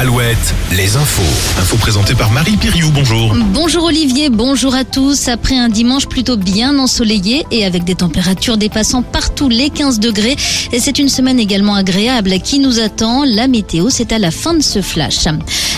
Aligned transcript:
Alouette, 0.00 0.54
les 0.72 0.96
infos. 0.96 1.60
Infos 1.60 1.76
présentées 1.76 2.14
par 2.14 2.30
Marie 2.30 2.56
Piriou, 2.56 2.90
bonjour. 2.90 3.36
Bonjour 3.52 3.84
Olivier, 3.84 4.30
bonjour 4.30 4.74
à 4.74 4.84
tous. 4.84 5.28
Après 5.28 5.58
un 5.58 5.68
dimanche 5.68 6.06
plutôt 6.06 6.38
bien 6.38 6.78
ensoleillé 6.78 7.44
et 7.50 7.66
avec 7.66 7.84
des 7.84 7.96
températures 7.96 8.56
dépassant 8.56 9.02
partout 9.02 9.50
les 9.50 9.68
15 9.68 10.00
degrés, 10.00 10.36
c'est 10.38 10.98
une 10.98 11.10
semaine 11.10 11.38
également 11.38 11.74
agréable 11.74 12.30
qui 12.42 12.60
nous 12.60 12.80
attend. 12.80 13.24
La 13.26 13.46
météo, 13.46 13.90
c'est 13.90 14.10
à 14.12 14.18
la 14.18 14.30
fin 14.30 14.54
de 14.54 14.62
ce 14.62 14.80
flash. 14.80 15.26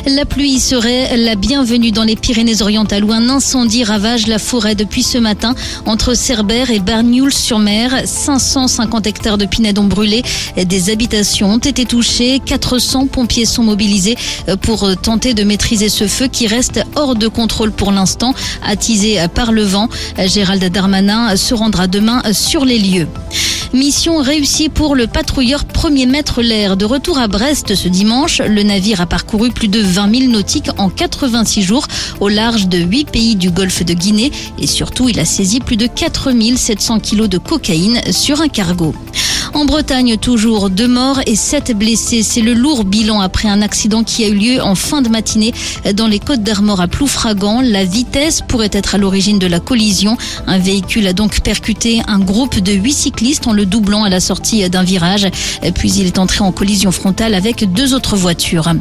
La 0.06 0.24
pluie 0.24 0.58
serait 0.58 1.16
la 1.16 1.36
bienvenue 1.36 1.92
dans 1.92 2.02
les 2.02 2.16
Pyrénées-Orientales 2.16 3.04
où 3.04 3.12
un 3.12 3.28
incendie 3.28 3.84
ravage 3.84 4.26
la 4.26 4.40
forêt 4.40 4.74
depuis 4.74 5.04
ce 5.04 5.16
matin 5.16 5.54
entre 5.86 6.14
Cerbère 6.14 6.72
et 6.72 6.80
Bargnouls-sur-Mer. 6.80 8.02
550 8.04 9.06
hectares 9.06 9.38
de 9.38 9.46
pinèdes 9.46 9.78
ont 9.78 9.84
brûlé. 9.84 10.24
Des 10.56 10.90
habitations 10.90 11.52
ont 11.52 11.58
été 11.58 11.84
touchées. 11.84 12.40
400 12.44 13.06
pompiers 13.06 13.46
sont 13.46 13.62
mobilisés 13.62 14.16
pour 14.62 14.90
tenter 14.96 15.34
de 15.34 15.44
maîtriser 15.44 15.88
ce 15.88 16.08
feu 16.08 16.26
qui 16.26 16.48
reste 16.48 16.80
hors 16.96 17.14
de 17.14 17.28
contrôle 17.28 17.70
pour 17.70 17.92
l'instant, 17.92 18.34
attisé 18.66 19.18
par 19.32 19.52
le 19.52 19.62
vent. 19.62 19.88
Gérald 20.26 20.64
Darmanin 20.64 21.36
se 21.36 21.54
rendra 21.54 21.86
demain 21.86 22.22
sur 22.32 22.64
les 22.64 22.78
lieux. 22.78 23.06
Mission 23.74 24.18
réussie 24.18 24.68
pour 24.68 24.94
le 24.94 25.06
patrouilleur 25.06 25.64
premier 25.64 26.04
maître 26.04 26.42
l'air. 26.42 26.76
De 26.76 26.84
retour 26.84 27.16
à 27.16 27.26
Brest 27.26 27.74
ce 27.74 27.88
dimanche, 27.88 28.42
le 28.42 28.62
navire 28.62 29.00
a 29.00 29.06
parcouru 29.06 29.50
plus 29.50 29.68
de 29.68 29.80
20 29.80 30.14
000 30.14 30.30
nautiques 30.30 30.68
en 30.76 30.90
86 30.90 31.62
jours 31.62 31.86
au 32.20 32.28
large 32.28 32.68
de 32.68 32.76
8 32.76 33.10
pays 33.10 33.34
du 33.34 33.50
golfe 33.50 33.82
de 33.82 33.94
Guinée 33.94 34.30
et 34.58 34.66
surtout 34.66 35.08
il 35.08 35.18
a 35.18 35.24
saisi 35.24 35.60
plus 35.60 35.78
de 35.78 35.86
4 35.86 36.32
700 36.54 37.00
kilos 37.00 37.30
de 37.30 37.38
cocaïne 37.38 38.00
sur 38.12 38.42
un 38.42 38.48
cargo. 38.48 38.94
En 39.54 39.66
Bretagne, 39.66 40.16
toujours 40.16 40.70
deux 40.70 40.88
morts 40.88 41.20
et 41.26 41.36
sept 41.36 41.76
blessés. 41.76 42.22
C'est 42.22 42.40
le 42.40 42.54
lourd 42.54 42.84
bilan 42.84 43.20
après 43.20 43.48
un 43.48 43.60
accident 43.60 44.02
qui 44.02 44.24
a 44.24 44.28
eu 44.28 44.34
lieu 44.34 44.62
en 44.62 44.74
fin 44.74 45.02
de 45.02 45.10
matinée 45.10 45.52
dans 45.94 46.06
les 46.06 46.18
Côtes 46.18 46.42
d'Armor 46.42 46.80
à 46.80 46.88
Ploufragan. 46.88 47.60
La 47.60 47.84
vitesse 47.84 48.40
pourrait 48.40 48.70
être 48.72 48.94
à 48.94 48.98
l'origine 48.98 49.38
de 49.38 49.46
la 49.46 49.60
collision. 49.60 50.16
Un 50.46 50.58
véhicule 50.58 51.06
a 51.06 51.12
donc 51.12 51.40
percuté 51.40 52.00
un 52.08 52.18
groupe 52.18 52.60
de 52.60 52.72
huit 52.72 52.94
cyclistes 52.94 53.46
en 53.46 53.52
le 53.52 53.66
doublant 53.66 54.04
à 54.04 54.08
la 54.08 54.20
sortie 54.20 54.68
d'un 54.70 54.84
virage. 54.84 55.28
Puis 55.74 55.92
il 55.92 56.06
est 56.06 56.18
entré 56.18 56.42
en 56.42 56.50
collision 56.50 56.90
frontale 56.90 57.34
avec 57.34 57.70
deux 57.74 57.92
autres 57.92 58.16
voitures. 58.16 58.72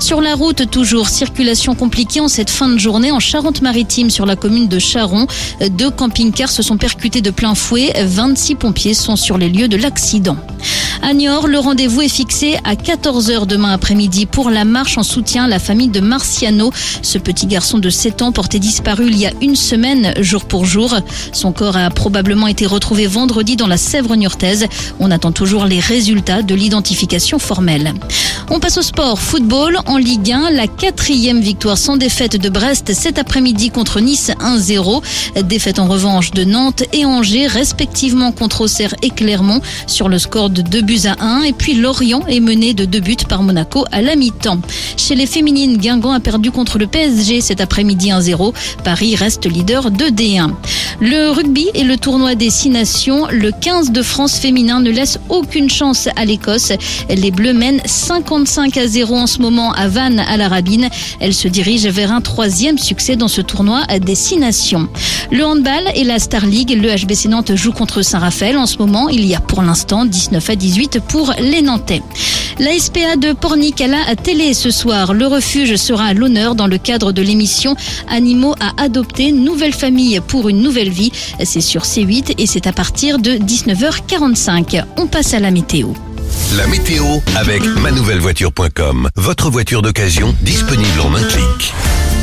Sur 0.00 0.20
la 0.20 0.34
route, 0.34 0.70
toujours 0.70 1.08
circulation 1.08 1.74
compliquée 1.74 2.20
en 2.20 2.28
cette 2.28 2.50
fin 2.50 2.68
de 2.68 2.78
journée 2.78 3.12
en 3.12 3.20
Charente-Maritime 3.20 4.10
sur 4.10 4.26
la 4.26 4.34
commune 4.36 4.66
de 4.66 4.78
Charon. 4.78 5.26
Deux 5.70 5.90
camping-cars 5.90 6.50
se 6.50 6.62
sont 6.62 6.76
percutés 6.76 7.22
de 7.22 7.30
plein 7.30 7.54
fouet. 7.54 7.92
26 8.04 8.56
pompiers 8.56 8.94
sont 8.94 9.16
sur 9.16 9.38
les 9.38 9.48
lieux 9.48 9.68
de 9.68 9.76
l'accident 9.76 10.15
accident. 10.16 10.85
À 11.02 11.12
Niort, 11.14 11.46
le 11.46 11.58
rendez-vous 11.58 12.02
est 12.02 12.08
fixé 12.08 12.56
à 12.64 12.74
14h 12.74 13.46
demain 13.46 13.72
après-midi 13.72 14.26
pour 14.26 14.50
la 14.50 14.64
marche 14.64 14.98
en 14.98 15.02
soutien 15.02 15.44
à 15.44 15.48
la 15.48 15.58
famille 15.58 15.88
de 15.88 16.00
Marciano. 16.00 16.72
Ce 17.02 17.18
petit 17.18 17.46
garçon 17.46 17.78
de 17.78 17.90
7 17.90 18.22
ans 18.22 18.32
porté 18.32 18.58
disparu 18.58 19.06
il 19.08 19.16
y 19.18 19.26
a 19.26 19.32
une 19.40 19.56
semaine, 19.56 20.14
jour 20.20 20.44
pour 20.46 20.64
jour. 20.64 20.96
Son 21.32 21.52
corps 21.52 21.76
a 21.76 21.90
probablement 21.90 22.46
été 22.46 22.66
retrouvé 22.66 23.06
vendredi 23.06 23.56
dans 23.56 23.66
la 23.66 23.76
Sèvre 23.76 24.16
niortaise. 24.16 24.66
On 24.98 25.10
attend 25.10 25.32
toujours 25.32 25.66
les 25.66 25.80
résultats 25.80 26.42
de 26.42 26.54
l'identification 26.54 27.38
formelle. 27.38 27.92
On 28.48 28.60
passe 28.60 28.78
au 28.78 28.82
sport. 28.82 29.18
Football 29.18 29.78
en 29.86 29.98
Ligue 29.98 30.32
1. 30.32 30.50
La 30.50 30.66
quatrième 30.66 31.40
victoire 31.40 31.78
sans 31.78 31.96
défaite 31.96 32.36
de 32.40 32.48
Brest 32.48 32.94
cet 32.94 33.18
après-midi 33.18 33.70
contre 33.70 34.00
Nice 34.00 34.30
1-0. 34.40 35.02
Défaite 35.42 35.78
en 35.78 35.88
revanche 35.88 36.30
de 36.30 36.44
Nantes 36.44 36.84
et 36.92 37.04
Angers 37.04 37.48
respectivement 37.48 38.32
contre 38.32 38.62
Auxerre 38.62 38.94
et 39.02 39.10
Clermont 39.10 39.60
sur 39.86 40.08
le 40.08 40.18
score 40.18 40.50
de 40.50 40.62
2 40.62 40.85
buts 40.86 41.00
à 41.04 41.22
1. 41.22 41.42
Et 41.42 41.52
puis 41.52 41.74
Lorient 41.74 42.22
est 42.26 42.40
mené 42.40 42.72
de 42.72 42.84
2 42.84 43.00
buts 43.00 43.16
par 43.28 43.42
Monaco 43.42 43.84
à 43.92 44.00
la 44.00 44.16
mi-temps. 44.16 44.60
Chez 44.96 45.14
les 45.14 45.26
féminines, 45.26 45.76
Guingamp 45.76 46.12
a 46.12 46.20
perdu 46.20 46.50
contre 46.50 46.78
le 46.78 46.86
PSG 46.86 47.40
cet 47.40 47.60
après-midi 47.60 48.10
1-0. 48.10 48.54
Paris 48.84 49.16
reste 49.16 49.44
leader 49.44 49.90
de 49.90 50.06
D1. 50.06 50.52
Le 51.00 51.30
rugby 51.30 51.68
et 51.74 51.84
le 51.84 51.98
tournoi 51.98 52.34
des 52.34 52.48
six 52.48 52.70
nations, 52.70 53.26
le 53.30 53.50
15 53.52 53.90
de 53.90 54.00
France 54.00 54.38
féminin 54.38 54.80
ne 54.80 54.90
laisse 54.90 55.18
aucune 55.28 55.68
chance 55.68 56.08
à 56.16 56.24
l'Écosse. 56.24 56.72
Les 57.10 57.30
Bleus 57.30 57.52
mènent 57.52 57.82
55 57.84 58.76
à 58.78 58.86
0 58.86 59.14
en 59.14 59.26
ce 59.26 59.40
moment 59.40 59.72
à 59.72 59.88
Vannes 59.88 60.24
à 60.26 60.36
la 60.36 60.48
Rabine. 60.48 60.88
Elle 61.20 61.34
se 61.34 61.48
dirige 61.48 61.86
vers 61.86 62.12
un 62.12 62.20
troisième 62.20 62.78
succès 62.78 63.16
dans 63.16 63.28
ce 63.28 63.40
tournoi 63.40 63.82
des 64.00 64.14
six 64.14 64.38
nations. 64.38 64.88
Le 65.32 65.44
handball 65.44 65.84
et 65.94 66.04
la 66.04 66.18
Star 66.18 66.46
League, 66.46 66.70
le 66.80 66.88
HBC 66.96 67.28
Nantes 67.28 67.54
joue 67.56 67.72
contre 67.72 68.02
Saint-Raphaël. 68.02 68.56
En 68.56 68.66
ce 68.66 68.78
moment, 68.78 69.08
il 69.08 69.26
y 69.26 69.34
a 69.34 69.40
pour 69.40 69.62
l'instant 69.62 70.04
19 70.04 70.50
à 70.50 70.56
18 70.56 70.75
pour 71.08 71.32
les 71.38 71.62
Nantais. 71.62 72.02
La 72.58 72.78
SPA 72.78 73.16
de 73.16 73.32
Pornic 73.32 73.80
à 73.80 74.16
télé 74.16 74.52
ce 74.54 74.70
soir. 74.70 75.14
Le 75.14 75.26
refuge 75.26 75.76
sera 75.76 76.06
à 76.06 76.14
l'honneur 76.14 76.54
dans 76.54 76.66
le 76.66 76.78
cadre 76.78 77.12
de 77.12 77.22
l'émission 77.22 77.76
Animaux 78.08 78.54
à 78.60 78.82
adopter, 78.82 79.32
nouvelle 79.32 79.72
famille 79.72 80.20
pour 80.20 80.48
une 80.48 80.60
nouvelle 80.60 80.90
vie. 80.90 81.12
C'est 81.44 81.60
sur 81.60 81.82
C8 81.82 82.34
et 82.38 82.46
c'est 82.46 82.66
à 82.66 82.72
partir 82.72 83.18
de 83.18 83.32
19h45. 83.32 84.84
On 84.96 85.06
passe 85.06 85.34
à 85.34 85.40
la 85.40 85.50
météo. 85.50 85.88
La 86.56 86.66
météo 86.66 87.04
avec 87.36 87.62
manouvellevoiture.com. 87.64 89.08
Votre 89.16 89.50
voiture 89.50 89.82
d'occasion 89.82 90.34
disponible 90.42 91.00
en 91.00 91.14
un 91.14 91.22
clic. 91.22 91.72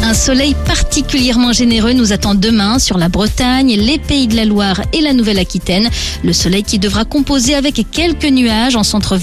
Un 0.06 0.14
soleil 0.14 0.54
particulièrement 0.66 1.54
généreux 1.54 1.94
nous 1.94 2.12
attend 2.12 2.36
demain 2.36 2.78
sur 2.78 2.98
la 2.98 3.08
Bretagne, 3.08 3.78
les 3.78 3.98
pays 3.98 4.28
de 4.28 4.36
la 4.36 4.44
Loire 4.44 4.82
et 4.92 5.00
la 5.00 5.14
Nouvelle-Aquitaine. 5.14 5.90
Le 6.26 6.34
soleil 6.34 6.64
qui 6.64 6.78
devra 6.78 7.06
composer 7.06 7.56
avec 7.56 7.86
quelques 7.90 8.26
nuages 8.26 8.76
en 8.76 8.84
centre 8.84 9.16